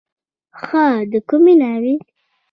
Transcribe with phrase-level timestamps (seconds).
[0.63, 1.95] ښه د کومې ناوې.